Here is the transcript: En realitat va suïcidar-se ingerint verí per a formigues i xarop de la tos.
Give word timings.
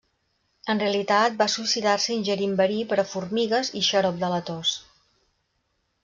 En 0.73 0.79
realitat 0.83 1.35
va 1.41 1.47
suïcidar-se 1.55 2.15
ingerint 2.15 2.55
verí 2.61 2.79
per 2.93 2.97
a 3.03 3.05
formigues 3.11 3.69
i 3.81 3.83
xarop 3.89 4.17
de 4.23 4.31
la 4.35 4.41
tos. 4.49 4.73